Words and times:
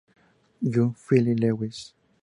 Guns 0.63 0.95
Phil 0.97 1.35
Lewis. 1.37 1.93